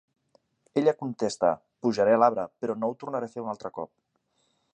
Ella 0.81 0.95
contesta: 1.01 1.51
"Pujaré 1.85 2.15
a 2.15 2.19
l"arbre, 2.21 2.47
però 2.65 2.79
no 2.81 2.91
ho 2.91 2.97
tornaré 3.05 3.29
a 3.29 3.35
fer 3.37 3.45
un 3.45 3.53
altre 3.55 3.73
cop". 3.79 3.95